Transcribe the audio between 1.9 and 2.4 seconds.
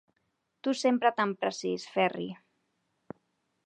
Ferri.